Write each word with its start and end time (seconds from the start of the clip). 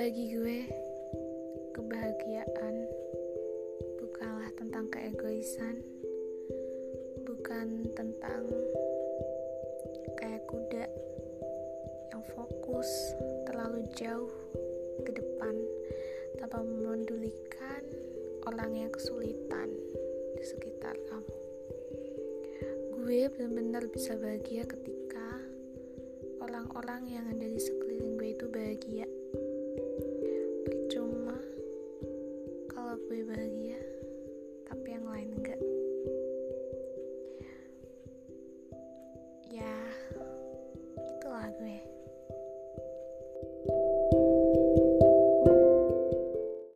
Bagi 0.00 0.32
gue, 0.32 0.64
kebahagiaan 1.76 2.88
bukanlah 4.00 4.48
tentang 4.56 4.88
keegoisan, 4.88 5.76
bukan 7.20 7.84
tentang 7.92 8.48
kayak 10.16 10.40
kuda 10.48 10.88
yang 12.16 12.24
fokus 12.32 12.88
terlalu 13.44 13.84
jauh 13.92 14.32
ke 15.04 15.20
depan 15.20 15.52
tanpa 16.40 16.64
memedulikan 16.64 17.84
orang 18.48 18.72
yang 18.72 18.88
kesulitan 18.96 19.68
di 20.32 20.44
sekitar 20.48 20.96
kamu. 21.12 21.36
Gue 22.96 23.28
benar-benar 23.36 23.84
bisa 23.92 24.16
bahagia 24.16 24.64
ketika 24.64 25.44
orang-orang 26.40 27.04
yang 27.04 27.28
ada 27.28 27.44
di 27.44 27.60
sekeliling 27.60 27.99
gue 33.10 33.26
bahagia 33.26 33.74
tapi 34.70 34.94
yang 34.94 35.02
lain 35.10 35.34
enggak. 35.34 35.58
Ya 39.50 39.74
itulah 41.18 41.50
gue. 41.58 41.89